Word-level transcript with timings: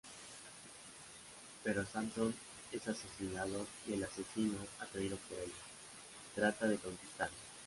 Pero 1.63 1.85
Samson 1.85 2.33
es 2.71 2.87
asesinado, 2.87 3.67
y 3.85 3.93
el 3.93 4.03
asesino, 4.03 4.57
atraído 4.79 5.15
por 5.29 5.37
ella, 5.37 5.53
trata 6.35 6.65
de 6.67 6.79
conquistarla. 6.79 7.29